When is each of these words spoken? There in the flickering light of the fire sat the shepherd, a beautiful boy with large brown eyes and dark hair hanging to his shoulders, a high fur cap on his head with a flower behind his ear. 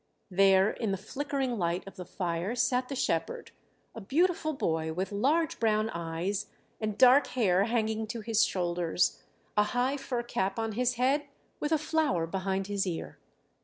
There 0.31 0.71
in 0.71 0.89
the 0.89 0.97
flickering 0.97 1.59
light 1.59 1.85
of 1.87 1.95
the 1.95 2.05
fire 2.07 2.55
sat 2.55 2.89
the 2.89 2.95
shepherd, 2.95 3.51
a 3.93 4.01
beautiful 4.01 4.51
boy 4.51 4.91
with 4.93 5.11
large 5.11 5.59
brown 5.59 5.91
eyes 5.91 6.47
and 6.79 6.97
dark 6.97 7.27
hair 7.37 7.65
hanging 7.65 8.07
to 8.07 8.21
his 8.21 8.43
shoulders, 8.43 9.21
a 9.55 9.61
high 9.77 9.97
fur 9.97 10.23
cap 10.23 10.57
on 10.57 10.71
his 10.71 10.95
head 10.95 11.27
with 11.59 11.71
a 11.71 11.77
flower 11.77 12.25
behind 12.25 12.65
his 12.65 12.87
ear. 12.87 13.19